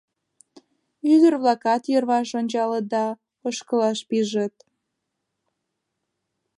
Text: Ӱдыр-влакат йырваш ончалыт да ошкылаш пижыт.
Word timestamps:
Ӱдыр-влакат 1.13 1.83
йырваш 1.91 2.29
ончалыт 2.39 2.85
да 2.93 3.03
ошкылаш 3.47 3.99
пижыт. 4.09 4.55